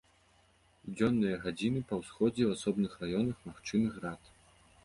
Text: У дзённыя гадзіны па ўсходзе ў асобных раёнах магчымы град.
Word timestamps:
У 0.91 0.93
дзённыя 0.95 1.35
гадзіны 1.43 1.79
па 1.91 1.95
ўсходзе 2.01 2.43
ў 2.45 2.51
асобных 2.57 2.91
раёнах 3.05 3.37
магчымы 3.51 3.87
град. 4.01 4.21